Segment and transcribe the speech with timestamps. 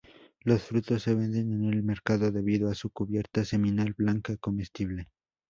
[0.39, 5.11] Los frutos se venden en el mercado debido a su cubierta seminal blanca comestible.